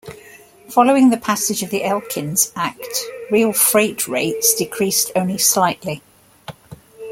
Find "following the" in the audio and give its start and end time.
0.71-1.17